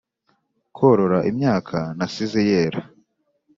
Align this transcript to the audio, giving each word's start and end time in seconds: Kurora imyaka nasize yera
Kurora 0.75 1.19
imyaka 1.31 1.77
nasize 1.97 2.39
yera 2.49 2.81